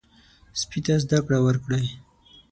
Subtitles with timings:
[0.61, 1.85] سپي ته زده کړه ورکړئ.